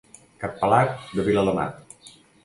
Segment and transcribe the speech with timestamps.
[0.43, 1.93] Cap pelat, de Viladamat.